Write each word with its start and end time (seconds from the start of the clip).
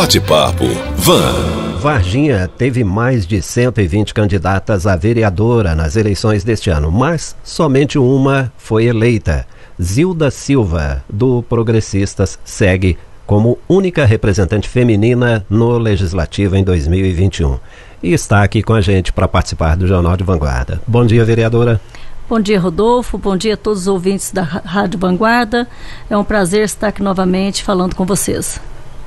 Bate-papo 0.00 0.64
Van. 0.94 1.76
Varginha 1.80 2.46
teve 2.46 2.84
mais 2.84 3.26
de 3.26 3.42
120 3.42 4.14
candidatas 4.14 4.86
a 4.86 4.94
vereadora 4.94 5.74
nas 5.74 5.96
eleições 5.96 6.44
deste 6.44 6.70
ano, 6.70 6.92
mas 6.92 7.34
somente 7.42 7.98
uma 7.98 8.52
foi 8.56 8.84
eleita. 8.84 9.44
Zilda 9.82 10.30
Silva, 10.30 11.02
do 11.12 11.42
Progressistas, 11.42 12.38
segue 12.44 12.96
como 13.26 13.58
única 13.68 14.04
representante 14.04 14.68
feminina 14.68 15.44
no 15.50 15.76
Legislativo 15.76 16.54
em 16.54 16.62
2021. 16.62 17.58
E 18.00 18.12
está 18.12 18.44
aqui 18.44 18.62
com 18.62 18.74
a 18.74 18.80
gente 18.80 19.12
para 19.12 19.26
participar 19.26 19.76
do 19.76 19.88
Jornal 19.88 20.16
de 20.16 20.22
Vanguarda. 20.22 20.80
Bom 20.86 21.04
dia, 21.04 21.24
vereadora. 21.24 21.80
Bom 22.28 22.38
dia, 22.38 22.60
Rodolfo. 22.60 23.18
Bom 23.18 23.36
dia 23.36 23.54
a 23.54 23.56
todos 23.56 23.80
os 23.80 23.88
ouvintes 23.88 24.30
da 24.30 24.42
Rádio 24.42 24.96
Vanguarda. 24.96 25.66
É 26.08 26.16
um 26.16 26.22
prazer 26.22 26.62
estar 26.62 26.86
aqui 26.86 27.02
novamente 27.02 27.64
falando 27.64 27.96
com 27.96 28.06
vocês. 28.06 28.60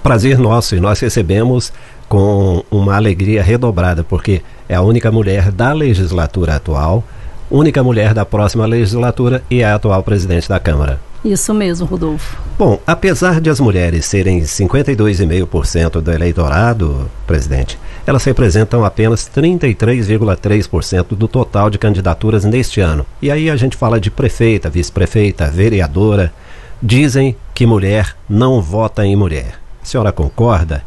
Prazer 0.03 0.39
nosso 0.39 0.75
e 0.75 0.79
nós 0.79 0.99
recebemos 0.99 1.71
com 2.09 2.63
uma 2.71 2.95
alegria 2.95 3.43
redobrada, 3.43 4.03
porque 4.03 4.41
é 4.67 4.75
a 4.75 4.81
única 4.81 5.11
mulher 5.11 5.51
da 5.51 5.71
legislatura 5.73 6.55
atual, 6.55 7.03
única 7.49 7.83
mulher 7.83 8.13
da 8.13 8.25
próxima 8.25 8.65
legislatura 8.65 9.43
e 9.49 9.61
é 9.61 9.65
a 9.65 9.75
atual 9.75 10.01
presidente 10.01 10.49
da 10.49 10.59
Câmara. 10.59 10.99
Isso 11.23 11.53
mesmo, 11.53 11.85
Rodolfo. 11.85 12.35
Bom, 12.57 12.79
apesar 12.85 13.39
de 13.39 13.49
as 13.49 13.59
mulheres 13.59 14.05
serem 14.05 14.41
52,5% 14.41 16.01
do 16.01 16.11
eleitorado, 16.11 17.09
presidente, 17.27 17.77
elas 18.07 18.23
representam 18.23 18.83
apenas 18.83 19.29
33,3% 19.29 21.15
do 21.15 21.27
total 21.27 21.69
de 21.69 21.77
candidaturas 21.77 22.43
neste 22.43 22.81
ano. 22.81 23.05
E 23.21 23.29
aí 23.29 23.51
a 23.51 23.55
gente 23.55 23.77
fala 23.77 23.99
de 23.99 24.09
prefeita, 24.09 24.67
vice-prefeita, 24.67 25.51
vereadora. 25.51 26.33
Dizem 26.81 27.35
que 27.53 27.67
mulher 27.67 28.15
não 28.27 28.59
vota 28.59 29.05
em 29.05 29.15
mulher. 29.15 29.60
A 29.81 29.85
senhora 29.85 30.11
concorda? 30.11 30.83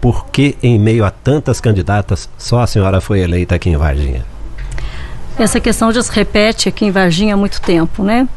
Por 0.00 0.26
que, 0.26 0.56
em 0.62 0.78
meio 0.78 1.04
a 1.04 1.10
tantas 1.10 1.60
candidatas, 1.60 2.28
só 2.36 2.60
a 2.60 2.66
senhora 2.66 3.00
foi 3.00 3.20
eleita 3.20 3.54
aqui 3.54 3.70
em 3.70 3.76
Varginha? 3.76 4.24
Essa 5.38 5.58
questão 5.58 5.92
já 5.92 6.02
se 6.02 6.12
repete 6.12 6.68
aqui 6.68 6.84
em 6.84 6.90
Varginha 6.90 7.34
há 7.34 7.36
muito 7.36 7.60
tempo, 7.60 8.02
né? 8.04 8.28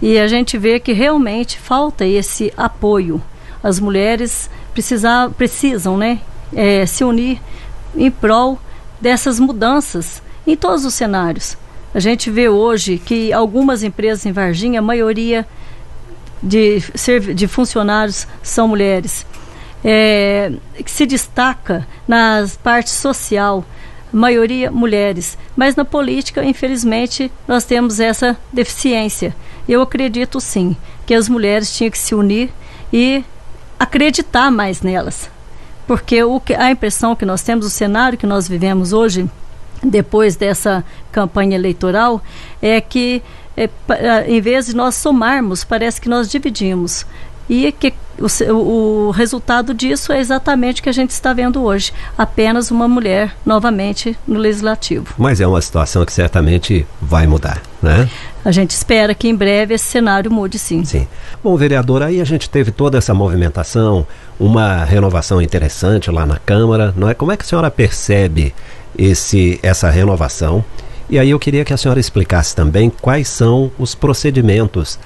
E 0.00 0.18
a 0.18 0.26
gente 0.26 0.58
vê 0.58 0.80
que 0.80 0.92
realmente 0.92 1.58
falta 1.58 2.04
esse 2.04 2.52
apoio. 2.56 3.22
As 3.62 3.78
mulheres 3.78 4.50
precisar, 4.74 5.30
precisam 5.30 5.96
né, 5.96 6.18
é, 6.52 6.84
se 6.84 7.04
unir 7.04 7.40
em 7.96 8.10
prol 8.10 8.58
dessas 9.00 9.38
mudanças 9.38 10.22
em 10.46 10.56
todos 10.56 10.84
os 10.84 10.94
cenários. 10.94 11.56
A 11.94 12.00
gente 12.00 12.30
vê 12.30 12.48
hoje 12.48 12.98
que 12.98 13.32
algumas 13.32 13.82
empresas 13.82 14.26
em 14.26 14.32
Varginha, 14.32 14.80
a 14.80 14.82
maioria 14.82 15.46
de, 16.42 16.82
de 17.34 17.46
funcionários 17.46 18.26
são 18.42 18.66
mulheres. 18.66 19.24
É, 19.84 20.52
que 20.76 20.90
se 20.90 21.04
destaca 21.04 21.86
na 22.06 22.46
parte 22.62 22.90
social, 22.90 23.64
maioria 24.12 24.70
mulheres. 24.70 25.36
Mas 25.56 25.74
na 25.74 25.84
política, 25.84 26.44
infelizmente, 26.44 27.32
nós 27.48 27.64
temos 27.64 27.98
essa 27.98 28.36
deficiência. 28.52 29.34
Eu 29.68 29.82
acredito 29.82 30.40
sim 30.40 30.76
que 31.06 31.14
as 31.14 31.28
mulheres 31.28 31.74
tinham 31.74 31.90
que 31.90 31.98
se 31.98 32.14
unir 32.14 32.50
e 32.92 33.24
acreditar 33.78 34.50
mais 34.50 34.82
nelas. 34.82 35.28
Porque 35.86 36.22
o 36.22 36.38
que, 36.38 36.54
a 36.54 36.70
impressão 36.70 37.16
que 37.16 37.24
nós 37.24 37.42
temos, 37.42 37.66
o 37.66 37.70
cenário 37.70 38.18
que 38.18 38.26
nós 38.26 38.46
vivemos 38.46 38.92
hoje, 38.92 39.28
depois 39.82 40.36
dessa 40.36 40.84
campanha 41.10 41.56
eleitoral, 41.56 42.22
é 42.60 42.80
que 42.80 43.22
é, 43.56 43.68
em 44.26 44.40
vez 44.40 44.66
de 44.66 44.76
nós 44.76 44.94
somarmos, 44.94 45.64
parece 45.64 46.00
que 46.00 46.08
nós 46.08 46.30
dividimos. 46.30 47.04
E 47.52 47.70
que 47.70 47.92
o, 48.18 49.08
o, 49.08 49.10
resultado 49.10 49.74
disso 49.74 50.10
é 50.10 50.18
exatamente 50.18 50.80
o 50.80 50.82
que 50.82 50.88
a 50.88 50.92
gente 50.92 51.10
está 51.10 51.34
vendo 51.34 51.62
hoje. 51.62 51.92
Apenas 52.16 52.70
uma 52.70 52.88
mulher 52.88 53.36
novamente 53.44 54.16
no 54.26 54.38
legislativo. 54.38 55.12
Mas 55.18 55.38
é 55.38 55.46
uma 55.46 55.60
situação 55.60 56.02
que 56.06 56.14
certamente 56.14 56.86
vai 56.98 57.26
mudar, 57.26 57.60
né? 57.82 58.08
A 58.42 58.50
gente 58.50 58.70
espera 58.70 59.14
que 59.14 59.28
em 59.28 59.36
breve 59.36 59.74
esse 59.74 59.84
cenário 59.84 60.30
mude 60.30 60.58
sim. 60.58 60.82
Sim. 60.82 61.06
Bom, 61.44 61.54
vereador, 61.54 62.02
aí 62.02 62.22
a 62.22 62.24
gente 62.24 62.48
teve 62.48 62.70
toda 62.70 62.96
essa 62.96 63.12
movimentação, 63.12 64.06
uma 64.40 64.82
renovação 64.82 65.42
interessante 65.42 66.10
lá 66.10 66.24
na 66.24 66.38
Câmara, 66.38 66.94
não 66.96 67.10
é? 67.10 67.12
Como 67.12 67.32
é 67.32 67.36
que 67.36 67.44
a 67.44 67.46
senhora 67.46 67.70
percebe 67.70 68.54
esse, 68.96 69.60
essa 69.62 69.90
renovação? 69.90 70.64
E 71.10 71.18
aí 71.18 71.28
eu 71.28 71.38
queria 71.38 71.66
que 71.66 71.74
a 71.74 71.76
senhora 71.76 72.00
explicasse 72.00 72.56
também 72.56 72.88
quais 72.88 73.28
são 73.28 73.70
os 73.78 73.94
procedimentos 73.94 74.98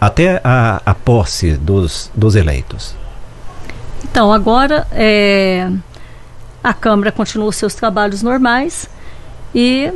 até 0.00 0.40
a, 0.44 0.80
a 0.84 0.94
posse 0.94 1.52
dos, 1.52 2.10
dos 2.14 2.36
eleitos? 2.36 2.94
Então, 4.04 4.32
agora 4.32 4.86
é, 4.92 5.70
a 6.62 6.72
Câmara 6.72 7.10
continua 7.10 7.48
os 7.48 7.56
seus 7.56 7.74
trabalhos 7.74 8.22
normais 8.22 8.88
e 9.54 9.92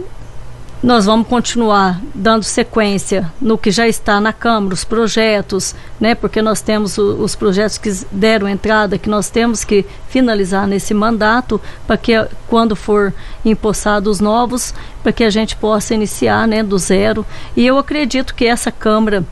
nós 0.82 1.06
vamos 1.06 1.28
continuar 1.28 2.00
dando 2.12 2.42
sequência 2.42 3.32
no 3.40 3.56
que 3.56 3.70
já 3.70 3.86
está 3.86 4.20
na 4.20 4.32
Câmara, 4.32 4.74
os 4.74 4.82
projetos, 4.82 5.76
né? 6.00 6.12
Porque 6.16 6.42
nós 6.42 6.60
temos 6.60 6.98
o, 6.98 7.22
os 7.22 7.36
projetos 7.36 7.78
que 7.78 7.88
deram 8.10 8.48
entrada, 8.48 8.98
que 8.98 9.08
nós 9.08 9.30
temos 9.30 9.62
que 9.62 9.86
finalizar 10.08 10.66
nesse 10.66 10.92
mandato, 10.92 11.60
para 11.86 11.96
que 11.96 12.12
quando 12.48 12.74
for 12.74 13.14
empossados 13.44 14.19
novos, 14.19 14.74
para 15.04 15.12
que 15.12 15.22
a 15.22 15.30
gente 15.30 15.54
possa 15.54 15.94
iniciar, 15.94 16.48
né, 16.48 16.64
do 16.64 16.76
zero. 16.78 17.24
E 17.56 17.64
eu 17.64 17.78
acredito 17.78 18.34
que 18.34 18.44
essa 18.44 18.72
Câmara 18.72 19.24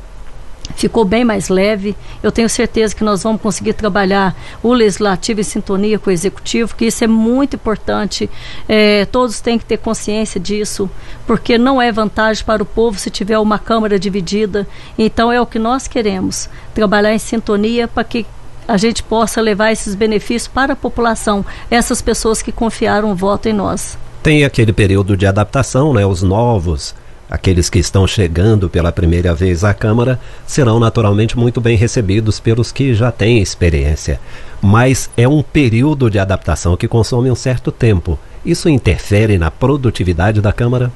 ficou 0.76 1.04
bem 1.04 1.24
mais 1.24 1.48
leve. 1.48 1.96
Eu 2.22 2.32
tenho 2.32 2.48
certeza 2.48 2.94
que 2.94 3.04
nós 3.04 3.22
vamos 3.22 3.40
conseguir 3.40 3.72
trabalhar 3.74 4.34
o 4.62 4.72
legislativo 4.72 5.40
em 5.40 5.44
sintonia 5.44 5.98
com 5.98 6.10
o 6.10 6.12
executivo, 6.12 6.74
que 6.74 6.86
isso 6.86 7.04
é 7.04 7.06
muito 7.06 7.56
importante. 7.56 8.28
É, 8.68 9.04
todos 9.06 9.40
têm 9.40 9.58
que 9.58 9.64
ter 9.64 9.78
consciência 9.78 10.40
disso, 10.40 10.90
porque 11.26 11.58
não 11.58 11.80
é 11.80 11.90
vantagem 11.92 12.44
para 12.44 12.62
o 12.62 12.66
povo 12.66 12.98
se 12.98 13.10
tiver 13.10 13.38
uma 13.38 13.58
Câmara 13.58 13.98
dividida. 13.98 14.66
Então 14.98 15.30
é 15.30 15.40
o 15.40 15.46
que 15.46 15.58
nós 15.58 15.86
queremos: 15.86 16.48
trabalhar 16.74 17.14
em 17.14 17.18
sintonia 17.18 17.86
para 17.86 18.04
que 18.04 18.26
a 18.66 18.76
gente 18.76 19.02
possa 19.02 19.40
levar 19.40 19.72
esses 19.72 19.94
benefícios 19.94 20.46
para 20.46 20.74
a 20.74 20.76
população, 20.76 21.44
essas 21.70 22.00
pessoas 22.00 22.40
que 22.40 22.52
confiaram 22.52 23.10
o 23.10 23.14
voto 23.16 23.48
em 23.48 23.52
nós. 23.52 23.98
Tem 24.22 24.44
aquele 24.44 24.72
período 24.72 25.16
de 25.16 25.26
adaptação, 25.26 25.92
né? 25.92 26.06
Os 26.06 26.22
novos 26.22 26.94
Aqueles 27.30 27.70
que 27.70 27.78
estão 27.78 28.08
chegando 28.08 28.68
pela 28.68 28.90
primeira 28.90 29.32
vez 29.32 29.62
à 29.62 29.72
Câmara 29.72 30.18
serão 30.44 30.80
naturalmente 30.80 31.38
muito 31.38 31.60
bem 31.60 31.76
recebidos 31.76 32.40
pelos 32.40 32.72
que 32.72 32.92
já 32.92 33.12
têm 33.12 33.40
experiência. 33.40 34.18
Mas 34.60 35.08
é 35.16 35.28
um 35.28 35.40
período 35.40 36.10
de 36.10 36.18
adaptação 36.18 36.76
que 36.76 36.88
consome 36.88 37.30
um 37.30 37.36
certo 37.36 37.70
tempo. 37.70 38.18
Isso 38.44 38.68
interfere 38.68 39.38
na 39.38 39.48
produtividade 39.48 40.40
da 40.40 40.52
Câmara? 40.52 40.90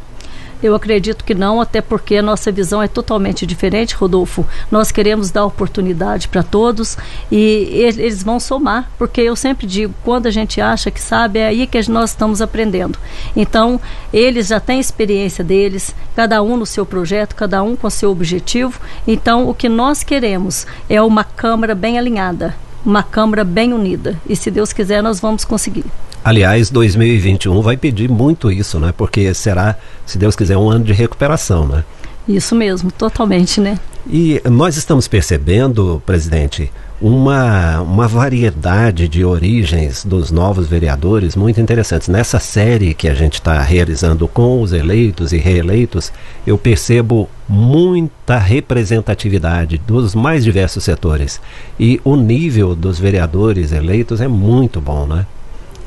Eu 0.64 0.74
acredito 0.74 1.26
que 1.26 1.34
não, 1.34 1.60
até 1.60 1.82
porque 1.82 2.16
a 2.16 2.22
nossa 2.22 2.50
visão 2.50 2.82
é 2.82 2.88
totalmente 2.88 3.44
diferente, 3.44 3.94
Rodolfo. 3.94 4.46
Nós 4.70 4.90
queremos 4.90 5.30
dar 5.30 5.44
oportunidade 5.44 6.26
para 6.26 6.42
todos 6.42 6.96
e 7.30 7.68
eles 7.70 8.22
vão 8.22 8.40
somar, 8.40 8.90
porque 8.96 9.20
eu 9.20 9.36
sempre 9.36 9.66
digo, 9.66 9.94
quando 10.02 10.26
a 10.26 10.30
gente 10.30 10.62
acha 10.62 10.90
que 10.90 11.02
sabe, 11.02 11.38
é 11.38 11.48
aí 11.48 11.66
que 11.66 11.90
nós 11.90 12.12
estamos 12.12 12.40
aprendendo. 12.40 12.98
Então, 13.36 13.78
eles 14.10 14.46
já 14.46 14.58
têm 14.58 14.80
experiência 14.80 15.44
deles, 15.44 15.94
cada 16.16 16.42
um 16.42 16.56
no 16.56 16.64
seu 16.64 16.86
projeto, 16.86 17.36
cada 17.36 17.62
um 17.62 17.76
com 17.76 17.90
seu 17.90 18.10
objetivo. 18.10 18.80
Então, 19.06 19.46
o 19.46 19.52
que 19.52 19.68
nós 19.68 20.02
queremos 20.02 20.66
é 20.88 21.02
uma 21.02 21.24
Câmara 21.24 21.74
bem 21.74 21.98
alinhada, 21.98 22.56
uma 22.82 23.02
Câmara 23.02 23.44
bem 23.44 23.74
unida. 23.74 24.18
E 24.26 24.34
se 24.34 24.50
Deus 24.50 24.72
quiser, 24.72 25.02
nós 25.02 25.20
vamos 25.20 25.44
conseguir. 25.44 25.84
Aliás, 26.24 26.70
2021 26.70 27.60
vai 27.60 27.76
pedir 27.76 28.08
muito 28.08 28.50
isso, 28.50 28.80
né? 28.80 28.94
Porque 28.96 29.34
será, 29.34 29.76
se 30.06 30.16
Deus 30.16 30.34
quiser, 30.34 30.56
um 30.56 30.70
ano 30.70 30.84
de 30.84 30.94
recuperação, 30.94 31.66
né? 31.66 31.84
Isso 32.26 32.54
mesmo, 32.54 32.90
totalmente, 32.90 33.60
né? 33.60 33.78
E 34.10 34.40
nós 34.50 34.78
estamos 34.78 35.06
percebendo, 35.06 36.02
presidente, 36.06 36.72
uma, 37.00 37.82
uma 37.82 38.08
variedade 38.08 39.06
de 39.06 39.22
origens 39.22 40.04
dos 40.04 40.30
novos 40.30 40.66
vereadores 40.66 41.36
muito 41.36 41.60
interessantes. 41.60 42.08
Nessa 42.08 42.38
série 42.38 42.94
que 42.94 43.08
a 43.08 43.14
gente 43.14 43.34
está 43.34 43.60
realizando 43.60 44.26
com 44.26 44.62
os 44.62 44.72
eleitos 44.72 45.32
e 45.32 45.36
reeleitos, 45.36 46.10
eu 46.46 46.56
percebo 46.56 47.28
muita 47.46 48.38
representatividade 48.38 49.76
dos 49.76 50.14
mais 50.14 50.42
diversos 50.44 50.84
setores. 50.84 51.38
E 51.78 52.00
o 52.02 52.16
nível 52.16 52.74
dos 52.74 52.98
vereadores 52.98 53.72
eleitos 53.72 54.22
é 54.22 54.28
muito 54.28 54.80
bom, 54.80 55.04
né? 55.06 55.26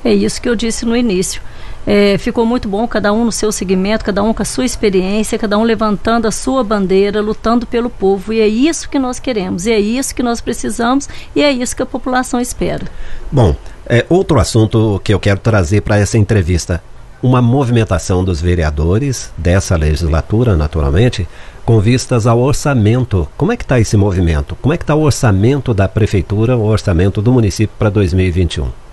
É 0.08 0.14
isso 0.14 0.42
que 0.42 0.48
eu 0.48 0.56
disse 0.56 0.86
no 0.86 0.96
início. 0.96 1.42
É, 1.86 2.18
ficou 2.18 2.46
muito 2.46 2.70
bom, 2.70 2.88
cada 2.88 3.12
um 3.12 3.26
no 3.26 3.32
seu 3.32 3.52
segmento, 3.52 4.06
cada 4.06 4.24
um 4.24 4.34
com 4.34 4.42
a 4.42 4.46
sua 4.46 4.64
experiência, 4.64 5.38
cada 5.38 5.58
um 5.58 5.64
levantando 5.64 6.26
a 6.26 6.32
sua 6.32 6.64
bandeira, 6.64 7.20
lutando 7.20 7.68
pelo 7.68 7.90
povo. 7.90 8.32
E 8.32 8.40
é 8.40 8.48
isso 8.48 8.90
que 8.90 8.98
nós 8.98 9.20
queremos, 9.20 9.66
e 9.66 9.72
é 9.74 9.78
isso 9.78 10.16
que 10.16 10.24
nós 10.24 10.40
precisamos, 10.40 11.10
e 11.36 11.44
é 11.44 11.52
isso 11.52 11.76
que 11.76 11.84
a 11.84 11.86
população 11.86 12.40
espera. 12.40 12.86
Bom, 13.30 13.54
é, 13.86 14.06
outro 14.08 14.40
assunto 14.40 15.02
que 15.04 15.14
eu 15.14 15.20
quero 15.20 15.42
trazer 15.42 15.82
para 15.82 15.98
essa 15.98 16.18
entrevista. 16.18 16.82
Uma 17.22 17.42
movimentação 17.42 18.24
dos 18.24 18.40
vereadores 18.40 19.30
dessa 19.38 19.76
legislatura, 19.76 20.56
naturalmente, 20.56 21.28
com 21.66 21.82
vistas 21.82 22.26
ao 22.26 22.40
orçamento. 22.40 23.28
Como 23.36 23.52
é 23.52 23.58
que 23.58 23.66
está 23.66 23.78
esse 23.78 23.98
movimento? 23.98 24.56
Como 24.62 24.74
é 24.74 24.78
que 24.78 24.84
está 24.84 24.96
o 24.96 25.02
orçamento 25.02 25.74
da 25.74 25.90
prefeitura, 25.90 26.56
o 26.56 26.64
orçamento 26.64 27.22
do 27.22 27.34
município 27.34 27.76
para 27.78 27.90
2021? 27.90 28.87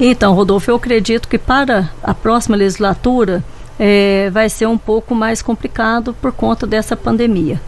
Então, 0.00 0.32
Rodolfo, 0.32 0.70
eu 0.70 0.76
acredito 0.76 1.28
que 1.28 1.38
para 1.38 1.90
a 2.02 2.14
próxima 2.14 2.56
legislatura 2.56 3.42
é, 3.78 4.30
vai 4.30 4.48
ser 4.48 4.66
um 4.66 4.78
pouco 4.78 5.14
mais 5.14 5.42
complicado 5.42 6.14
por 6.20 6.32
conta 6.32 6.66
dessa 6.66 6.96
pandemia. 6.96 7.60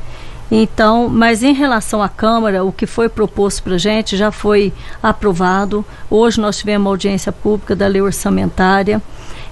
Então, 0.51 1.09
mas 1.09 1.43
em 1.43 1.53
relação 1.53 2.03
à 2.03 2.09
Câmara, 2.09 2.65
o 2.65 2.73
que 2.73 2.87
foi 2.87 3.09
proposto 3.09 3.63
para 3.63 3.75
a 3.75 3.79
gente 3.79 4.17
já 4.17 4.33
foi 4.33 4.73
aprovado. 5.03 5.85
Hoje 6.11 6.41
nós 6.41 6.59
tivemos 6.59 6.87
uma 6.87 6.91
audiência 6.91 7.31
pública 7.31 7.77
da 7.77 7.87
lei 7.87 8.03
orçamentária. 8.03 9.01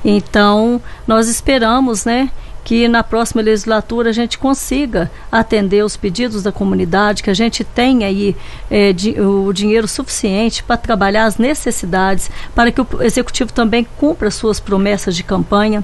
Então, 0.05 0.81
nós 1.07 1.29
esperamos, 1.29 2.05
né, 2.05 2.31
que 2.69 2.87
na 2.87 3.03
próxima 3.03 3.41
legislatura 3.41 4.11
a 4.11 4.13
gente 4.13 4.37
consiga 4.37 5.11
atender 5.33 5.83
os 5.83 5.97
pedidos 5.97 6.43
da 6.43 6.53
comunidade, 6.53 7.23
que 7.23 7.31
a 7.31 7.35
gente 7.35 7.65
tenha 7.65 8.07
aí 8.07 8.37
é, 8.71 8.93
di, 8.93 9.19
o 9.19 9.51
dinheiro 9.55 9.89
suficiente 9.89 10.63
para 10.63 10.77
trabalhar 10.77 11.25
as 11.25 11.39
necessidades, 11.39 12.31
para 12.55 12.71
que 12.71 12.79
o 12.79 12.87
executivo 13.01 13.51
também 13.55 13.87
cumpra 13.97 14.31
suas 14.31 14.61
promessas 14.61 15.17
de 15.17 15.23
campanha 15.23 15.83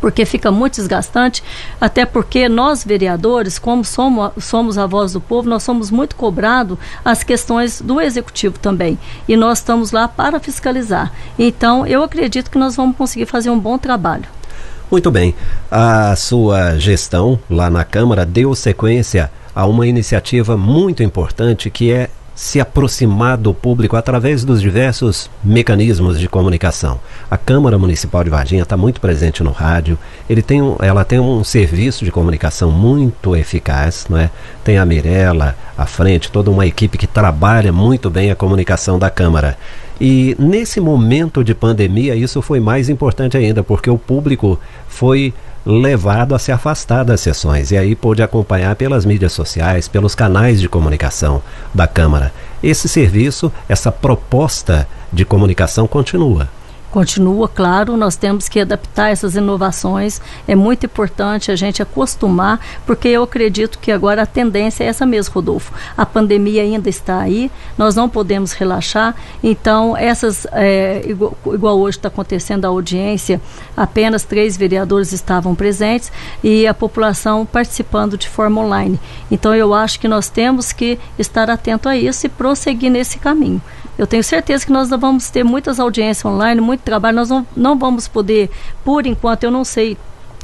porque 0.00 0.24
fica 0.24 0.52
muito 0.52 0.76
desgastante, 0.76 1.42
até 1.80 2.06
porque 2.06 2.48
nós 2.48 2.84
vereadores, 2.84 3.58
como 3.58 3.84
somos, 3.84 4.30
somos 4.38 4.78
a 4.78 4.86
voz 4.86 5.14
do 5.14 5.20
povo, 5.20 5.48
nós 5.48 5.64
somos 5.64 5.90
muito 5.90 6.14
cobrados 6.14 6.78
as 7.04 7.24
questões 7.24 7.80
do 7.80 8.00
executivo 8.00 8.56
também. 8.58 8.98
E 9.26 9.36
nós 9.36 9.58
estamos 9.58 9.90
lá 9.90 10.06
para 10.06 10.38
fiscalizar. 10.38 11.12
Então, 11.36 11.84
eu 11.86 12.04
acredito 12.04 12.50
que 12.52 12.58
nós 12.58 12.76
vamos 12.76 12.96
conseguir 12.96 13.26
fazer 13.26 13.50
um 13.50 13.58
bom 13.58 13.78
trabalho. 13.78 14.33
Muito 14.94 15.10
bem. 15.10 15.34
A 15.68 16.14
sua 16.14 16.78
gestão 16.78 17.36
lá 17.50 17.68
na 17.68 17.82
Câmara 17.82 18.24
deu 18.24 18.54
sequência 18.54 19.28
a 19.52 19.66
uma 19.66 19.88
iniciativa 19.88 20.56
muito 20.56 21.02
importante 21.02 21.68
que 21.68 21.90
é 21.90 22.08
se 22.32 22.60
aproximar 22.60 23.36
do 23.36 23.52
público 23.52 23.96
através 23.96 24.44
dos 24.44 24.60
diversos 24.60 25.28
mecanismos 25.42 26.20
de 26.20 26.28
comunicação. 26.28 27.00
A 27.28 27.36
Câmara 27.36 27.76
Municipal 27.76 28.22
de 28.22 28.30
Varginha 28.30 28.62
está 28.62 28.76
muito 28.76 29.00
presente 29.00 29.42
no 29.42 29.50
rádio. 29.50 29.98
Ele 30.30 30.42
tem 30.42 30.62
um, 30.62 30.76
ela 30.78 31.04
tem 31.04 31.18
um 31.18 31.42
serviço 31.42 32.04
de 32.04 32.12
comunicação 32.12 32.70
muito 32.70 33.34
eficaz, 33.34 34.06
não 34.08 34.16
é? 34.16 34.30
Tem 34.62 34.78
a 34.78 34.86
Mirella 34.86 35.56
à 35.76 35.86
frente, 35.86 36.30
toda 36.30 36.52
uma 36.52 36.66
equipe 36.66 36.96
que 36.96 37.08
trabalha 37.08 37.72
muito 37.72 38.08
bem 38.08 38.30
a 38.30 38.36
comunicação 38.36 38.96
da 38.96 39.10
Câmara. 39.10 39.58
E 40.00 40.34
nesse 40.38 40.80
momento 40.80 41.44
de 41.44 41.54
pandemia, 41.54 42.16
isso 42.16 42.42
foi 42.42 42.60
mais 42.60 42.88
importante 42.88 43.36
ainda, 43.36 43.62
porque 43.62 43.88
o 43.88 43.98
público 43.98 44.58
foi 44.88 45.32
levado 45.64 46.34
a 46.34 46.38
se 46.38 46.52
afastar 46.52 47.04
das 47.04 47.20
sessões 47.20 47.70
e 47.70 47.76
aí 47.76 47.94
pôde 47.94 48.22
acompanhar 48.22 48.76
pelas 48.76 49.06
mídias 49.06 49.32
sociais, 49.32 49.88
pelos 49.88 50.14
canais 50.14 50.60
de 50.60 50.68
comunicação 50.68 51.42
da 51.72 51.86
Câmara. 51.86 52.32
Esse 52.62 52.88
serviço, 52.88 53.50
essa 53.68 53.90
proposta 53.90 54.86
de 55.12 55.24
comunicação 55.24 55.86
continua 55.86 56.48
continua, 56.94 57.48
claro, 57.48 57.96
nós 57.96 58.14
temos 58.14 58.48
que 58.48 58.60
adaptar 58.60 59.10
essas 59.10 59.34
inovações. 59.34 60.20
É 60.46 60.54
muito 60.54 60.86
importante 60.86 61.50
a 61.50 61.56
gente 61.56 61.82
acostumar, 61.82 62.60
porque 62.86 63.08
eu 63.08 63.24
acredito 63.24 63.80
que 63.80 63.90
agora 63.90 64.22
a 64.22 64.26
tendência 64.26 64.84
é 64.84 64.86
essa 64.86 65.04
mesmo, 65.04 65.34
Rodolfo. 65.34 65.72
A 65.96 66.06
pandemia 66.06 66.62
ainda 66.62 66.88
está 66.88 67.18
aí, 67.18 67.50
nós 67.76 67.96
não 67.96 68.08
podemos 68.08 68.52
relaxar. 68.52 69.12
Então, 69.42 69.96
essas, 69.96 70.46
é, 70.52 71.02
igual, 71.04 71.36
igual 71.46 71.80
hoje 71.80 71.98
está 71.98 72.06
acontecendo 72.06 72.64
a 72.64 72.68
audiência, 72.68 73.40
apenas 73.76 74.22
três 74.22 74.56
vereadores 74.56 75.10
estavam 75.10 75.52
presentes 75.52 76.12
e 76.44 76.64
a 76.64 76.72
população 76.72 77.44
participando 77.44 78.16
de 78.16 78.28
forma 78.28 78.60
online. 78.60 79.00
Então, 79.32 79.52
eu 79.52 79.74
acho 79.74 79.98
que 79.98 80.06
nós 80.06 80.28
temos 80.28 80.72
que 80.72 80.96
estar 81.18 81.50
atento 81.50 81.88
a 81.88 81.96
isso 81.96 82.24
e 82.24 82.28
prosseguir 82.28 82.88
nesse 82.88 83.18
caminho. 83.18 83.60
Eu 83.98 84.06
tenho 84.06 84.24
certeza 84.24 84.64
que 84.66 84.72
nós 84.72 84.90
vamos 84.90 85.30
ter 85.30 85.44
muitas 85.44 85.78
audiências 85.78 86.24
online, 86.24 86.60
muito 86.60 86.80
trabalho. 86.80 87.16
Nós 87.16 87.30
não, 87.30 87.46
não 87.56 87.78
vamos 87.78 88.08
poder, 88.08 88.50
por 88.84 89.06
enquanto, 89.06 89.44
eu 89.44 89.50
não 89.50 89.64
sei 89.64 89.96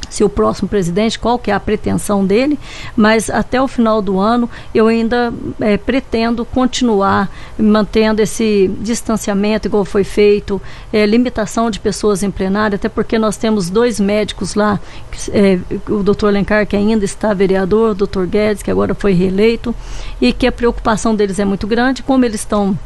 se 0.09 0.25
o 0.25 0.29
próximo 0.29 0.69
presidente, 0.69 1.19
qual 1.19 1.39
que 1.39 1.51
é 1.51 1.55
a 1.55 1.61
pretensão 1.61 2.27
dele, 2.27 2.59
mas 2.97 3.31
até 3.31 3.63
o 3.63 3.69
final 3.69 4.03
do 4.03 4.19
ano 4.19 4.51
eu 4.75 4.89
ainda 4.89 5.33
é, 5.61 5.77
pretendo 5.77 6.45
continuar 6.45 7.31
mantendo 7.57 8.21
esse 8.21 8.69
distanciamento 8.81 9.69
igual 9.69 9.85
foi 9.85 10.03
feito, 10.03 10.61
é, 10.93 11.07
limitação 11.07 11.71
de 11.71 11.79
pessoas 11.79 12.23
em 12.23 12.31
plenário, 12.31 12.75
até 12.75 12.89
porque 12.89 13.19
nós 13.19 13.37
temos 13.37 13.71
dois 13.71 14.01
médicos 14.01 14.55
lá, 14.55 14.81
é, 15.29 15.59
o 15.89 16.03
doutor 16.03 16.33
Lencar, 16.33 16.67
que 16.67 16.77
ainda 16.77 17.05
está 17.05 17.33
vereador, 17.33 17.91
o 17.91 17.95
doutor 17.95 18.27
Guedes, 18.27 18.63
que 18.63 18.71
agora 18.71 18.95
foi 18.95 19.13
reeleito, 19.13 19.75
e 20.21 20.33
que 20.33 20.47
a 20.47 20.53
preocupação 20.53 21.15
deles 21.15 21.39
é 21.39 21.45
muito 21.45 21.67
grande, 21.67 22.03
como 22.03 22.25
eles 22.25 22.41
estão 22.41 22.77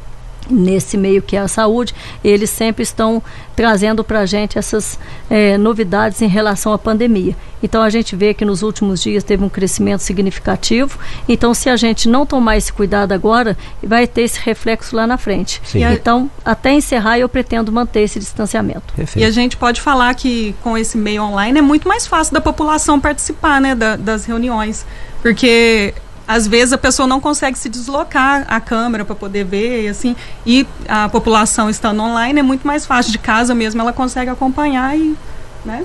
nesse 0.50 0.96
meio 0.96 1.22
que 1.22 1.36
é 1.36 1.40
a 1.40 1.48
saúde, 1.48 1.94
eles 2.22 2.50
sempre 2.50 2.82
estão 2.82 3.22
trazendo 3.56 4.02
para 4.02 4.20
a 4.20 4.26
gente 4.26 4.58
essas 4.58 4.98
é, 5.30 5.56
novidades 5.56 6.20
em 6.20 6.28
relação 6.28 6.72
à 6.72 6.78
pandemia. 6.78 7.36
Então 7.62 7.82
a 7.82 7.88
gente 7.88 8.14
vê 8.14 8.34
que 8.34 8.44
nos 8.44 8.62
últimos 8.62 9.02
dias 9.02 9.24
teve 9.24 9.42
um 9.42 9.48
crescimento 9.48 10.00
significativo. 10.00 10.98
Então, 11.26 11.54
se 11.54 11.70
a 11.70 11.76
gente 11.76 12.08
não 12.08 12.26
tomar 12.26 12.58
esse 12.58 12.72
cuidado 12.72 13.12
agora, 13.12 13.56
vai 13.82 14.06
ter 14.06 14.22
esse 14.22 14.38
reflexo 14.40 14.94
lá 14.94 15.06
na 15.06 15.16
frente. 15.16 15.62
Sim. 15.64 15.82
Então, 15.84 16.30
até 16.44 16.72
encerrar, 16.72 17.18
eu 17.18 17.28
pretendo 17.28 17.72
manter 17.72 18.00
esse 18.00 18.18
distanciamento. 18.18 18.92
Perfeito. 18.94 19.24
E 19.24 19.26
a 19.26 19.30
gente 19.30 19.56
pode 19.56 19.80
falar 19.80 20.14
que 20.14 20.54
com 20.62 20.76
esse 20.76 20.98
meio 20.98 21.22
online 21.22 21.58
é 21.58 21.62
muito 21.62 21.88
mais 21.88 22.06
fácil 22.06 22.34
da 22.34 22.40
população 22.40 23.00
participar 23.00 23.60
né, 23.60 23.74
da, 23.74 23.96
das 23.96 24.26
reuniões. 24.26 24.84
Porque 25.22 25.94
às 26.26 26.46
vezes 26.46 26.72
a 26.72 26.78
pessoa 26.78 27.06
não 27.06 27.20
consegue 27.20 27.58
se 27.58 27.68
deslocar 27.68 28.44
à 28.48 28.60
câmera 28.60 29.04
para 29.04 29.14
poder 29.14 29.44
ver, 29.44 29.88
assim, 29.88 30.16
e 30.46 30.66
a 30.88 31.08
população 31.08 31.68
estando 31.68 32.02
online 32.02 32.40
é 32.40 32.42
muito 32.42 32.66
mais 32.66 32.86
fácil 32.86 33.12
de 33.12 33.18
casa 33.18 33.54
mesmo, 33.54 33.80
ela 33.80 33.92
consegue 33.92 34.30
acompanhar 34.30 34.96
e, 34.96 35.16
né? 35.64 35.84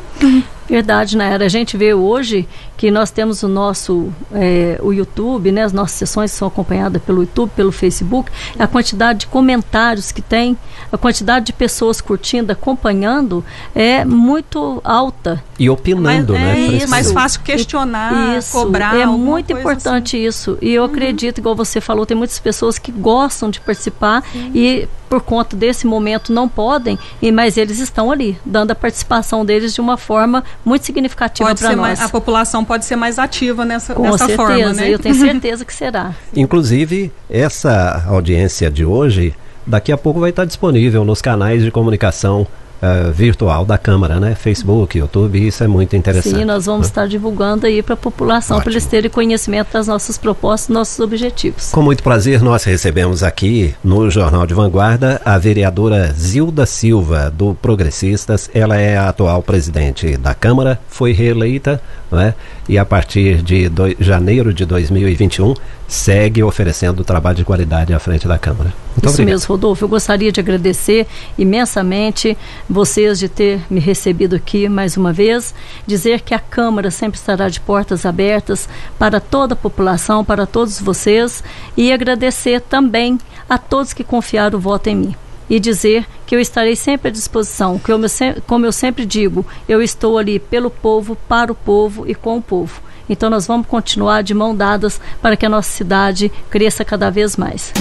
Verdade, 0.68 1.18
Naira. 1.18 1.45
A 1.45 1.50
gente 1.50 1.75
vê 1.75 1.94
hoje 1.94 2.47
que 2.79 2.89
nós 2.89 3.11
temos 3.11 3.43
o 3.43 3.49
nosso 3.49 4.09
é, 4.31 4.79
o 4.81 4.93
YouTube, 4.93 5.51
né? 5.51 5.63
As 5.63 5.73
nossas 5.73 5.97
sessões 5.97 6.31
são 6.31 6.47
acompanhadas 6.47 7.01
pelo 7.01 7.19
YouTube, 7.23 7.51
pelo 7.53 7.73
Facebook. 7.73 8.31
A 8.57 8.67
quantidade 8.67 9.19
de 9.19 9.27
comentários 9.27 10.13
que 10.13 10.21
tem, 10.21 10.57
a 10.89 10.97
quantidade 10.97 11.47
de 11.47 11.51
pessoas 11.51 11.99
curtindo, 11.99 12.53
acompanhando 12.53 13.43
é 13.75 14.05
muito 14.05 14.79
alta. 14.81 15.43
E 15.59 15.69
opinando, 15.69 16.31
Mas, 16.31 16.41
né? 16.41 16.57
É 16.57 16.77
isso. 16.77 16.89
mais 16.89 17.11
fácil 17.11 17.41
questionar, 17.41 18.37
isso. 18.37 18.53
cobrar. 18.53 18.95
É 18.95 19.05
muito 19.05 19.51
importante 19.51 20.15
assim. 20.15 20.25
isso. 20.25 20.57
E 20.61 20.73
eu 20.73 20.83
uhum. 20.83 20.89
acredito, 20.89 21.39
igual 21.39 21.57
você 21.57 21.81
falou, 21.81 22.05
tem 22.05 22.15
muitas 22.15 22.39
pessoas 22.39 22.79
que 22.79 22.93
gostam 22.93 23.49
de 23.49 23.59
participar 23.59 24.23
Sim. 24.31 24.51
e 24.55 24.87
por 25.09 25.21
conta 25.21 25.55
desse 25.55 25.87
momento 25.87 26.31
não 26.31 26.48
podem, 26.48 26.98
e 27.21 27.31
mas 27.31 27.57
eles 27.57 27.79
estão 27.79 28.12
ali, 28.12 28.39
dando 28.45 28.71
a 28.71 28.75
participação 28.75 29.43
deles 29.43 29.74
de 29.74 29.81
uma 29.81 29.98
forma 29.98 30.43
muito 30.63 30.86
significativa 30.86 31.53
para 31.55 31.69
nós. 31.69 31.79
Mais, 31.79 32.01
a 32.01 32.07
população 32.07 32.63
pode 32.69 32.85
ser 32.85 32.95
mais 32.95 33.17
ativa 33.17 33.65
nessa, 33.65 33.95
Com 33.95 34.15
certeza, 34.15 34.38
forma, 34.38 34.73
né? 34.73 34.93
Eu 34.93 34.99
tenho 34.99 35.15
certeza 35.17 35.65
que 35.65 35.73
será. 35.73 36.13
Inclusive, 36.35 37.11
essa 37.27 38.05
audiência 38.07 38.69
de 38.69 38.85
hoje, 38.85 39.33
daqui 39.65 39.91
a 39.91 39.97
pouco 39.97 40.19
vai 40.19 40.29
estar 40.29 40.45
disponível 40.45 41.03
nos 41.03 41.19
canais 41.19 41.63
de 41.63 41.71
comunicação 41.71 42.45
uh, 42.79 43.11
virtual 43.11 43.65
da 43.65 43.75
Câmara, 43.75 44.19
né? 44.19 44.35
Facebook, 44.35 44.99
YouTube, 44.99 45.47
isso 45.47 45.63
é 45.63 45.67
muito 45.67 45.95
interessante. 45.95 46.38
Sim, 46.38 46.45
nós 46.45 46.67
vamos 46.67 46.81
né? 46.81 46.91
estar 46.91 47.07
divulgando 47.07 47.65
aí 47.65 47.81
para 47.81 47.95
a 47.95 47.97
população, 47.97 48.61
para 48.61 48.71
eles 48.71 48.85
terem 48.85 49.09
conhecimento 49.09 49.73
das 49.73 49.88
nossas 49.88 50.19
propostas, 50.19 50.69
nossos 50.69 50.99
objetivos. 50.99 51.71
Com 51.71 51.81
muito 51.81 52.03
prazer, 52.03 52.43
nós 52.43 52.63
recebemos 52.63 53.23
aqui 53.23 53.73
no 53.83 54.11
Jornal 54.11 54.45
de 54.45 54.53
Vanguarda 54.53 55.19
a 55.25 55.39
vereadora 55.39 56.13
Zilda 56.13 56.67
Silva, 56.67 57.29
do 57.29 57.55
Progressistas. 57.55 58.47
Ela 58.53 58.77
é 58.77 58.95
a 58.95 59.09
atual 59.09 59.41
presidente 59.41 60.17
da 60.17 60.35
Câmara, 60.35 60.79
foi 60.88 61.13
reeleita, 61.13 61.81
né? 62.12 62.34
e 62.68 62.78
a 62.78 62.86
partir 62.86 63.42
de 63.42 63.70
do, 63.70 63.96
janeiro 64.00 64.54
de 64.54 64.66
2021 64.66 65.54
segue 65.88 66.44
oferecendo 66.44 67.04
trabalho 67.04 67.38
de 67.38 67.44
qualidade 67.44 67.94
à 67.94 68.00
frente 68.00 68.28
da 68.28 68.38
Câmara. 68.38 68.74
Muito 68.96 69.06
Isso 69.06 69.16
obrigado. 69.16 69.34
mesmo, 69.34 69.48
Rodolfo. 69.48 69.86
Eu 69.86 69.89
gostaria 69.89 70.32
de 70.32 70.39
agradecer 70.39 71.08
imensamente 71.38 72.38
vocês 72.70 73.18
de 73.18 73.28
ter 73.28 73.62
me 73.70 73.80
recebido 73.80 74.36
aqui 74.36 74.70
mais 74.70 74.98
uma 74.98 75.12
vez, 75.12 75.54
dizer 75.88 76.22
que 76.22 76.34
a 76.34 76.39
Câmara 76.39 76.92
sempre 76.92 77.18
estará 77.18 77.50
de 77.50 77.60
portas 77.60 78.06
abertas 78.06 78.70
para 79.00 79.20
toda 79.20 79.54
a 79.54 79.58
população, 79.58 80.24
para 80.24 80.46
todos 80.46 80.80
vocês 80.80 81.44
e 81.75 81.92
agradecer 81.92 82.62
também 82.62 83.18
a 83.50 83.58
todos 83.58 83.94
que 83.94 84.04
confiaram 84.04 84.60
o 84.60 84.62
voto 84.62 84.88
em 84.88 84.96
mim 84.96 85.16
e 85.50 85.60
dizer 85.60 86.06
que 86.25 86.36
eu 86.36 86.39
estarei 86.39 86.75
sempre 86.75 87.10
à 87.10 87.12
disposição, 87.12 87.79
que 87.79 87.91
eu, 87.91 88.00
como 88.46 88.65
eu 88.65 88.72
sempre 88.72 89.06
digo, 89.06 89.46
eu 89.68 89.82
estou 89.82 90.18
ali 90.18 90.39
pelo 90.39 90.70
povo, 90.70 91.15
para 91.27 91.51
o 91.51 91.56
povo 91.56 92.08
e 92.08 92.13
com 92.13 92.38
o 92.38 92.41
povo. 92.41 92.82
Então 93.10 93.29
nós 93.29 93.48
vamos 93.48 93.65
continuar 93.65 94.22
de 94.22 94.34
mão 94.34 94.56
dadas 94.56 95.01
para 95.22 95.36
que 95.36 95.46
a 95.46 95.50
nossa 95.50 95.72
cidade 95.72 96.32
cresça 96.50 96.86
cada 96.86 97.10
vez 97.10 97.36
mais. 97.36 97.74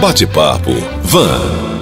Bate-papo 0.00 0.72
Van. 1.02 1.73